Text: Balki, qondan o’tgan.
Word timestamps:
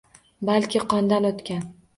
Balki, 0.49 0.81
qondan 0.95 1.31
o’tgan. 1.33 1.65